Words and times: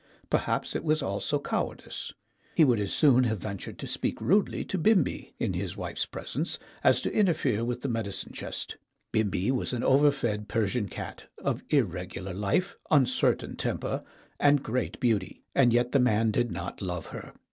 Perhaps 0.31 0.75
it 0.75 0.83
was 0.83 1.03
also 1.03 1.37
coward 1.37 1.83
ice; 1.85 2.11
he 2.55 2.65
would 2.65 2.79
as 2.79 2.91
soon 2.91 3.25
have 3.25 3.37
ventured 3.37 3.77
to 3.77 3.85
speak 3.85 4.19
rudely 4.19 4.65
to 4.65 4.79
Bimbi, 4.79 5.35
in 5.37 5.53
his 5.53 5.77
wife's 5.77 6.07
presence, 6.07 6.57
as 6.83 7.01
to 7.01 7.13
interfere 7.13 7.63
with 7.63 7.81
the 7.81 7.87
medicine 7.87 8.33
chest. 8.33 8.77
Bimbi 9.11 9.51
was 9.51 9.73
an 9.73 9.83
overfed 9.83 10.47
Persian 10.47 10.89
cat, 10.89 11.27
of 11.37 11.61
irregular 11.69 12.33
life, 12.33 12.75
uncertain 12.89 13.55
temper, 13.55 14.03
and 14.39 14.63
great 14.63 14.99
beauty, 14.99 15.43
and 15.53 15.71
yet 15.71 15.91
the 15.91 15.99
man 15.99 16.31
did 16.31 16.49
not 16.51 16.81
love 16.81 17.05
her. 17.13 17.31